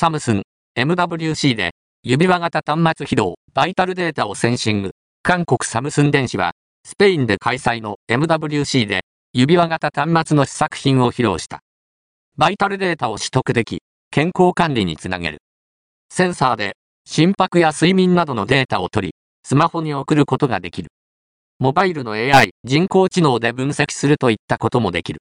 [0.00, 0.44] サムスン、
[0.78, 1.72] MWC で、
[2.02, 4.92] 指輪型端末起動、バイタルデータをセンシング。
[5.22, 6.52] 韓国サムスン電子は、
[6.86, 9.02] スペインで開催の MWC で、
[9.34, 11.60] 指輪型端末の試作品を披露した。
[12.38, 15.42] バイタルデータを取得でき、健康管理につなげる。
[16.08, 19.14] センサーで、心拍や睡眠などのデータを取り、
[19.44, 20.88] スマホに送ることができる。
[21.58, 25.18] モバイルの AI、人工知能で分析するといったこともできる。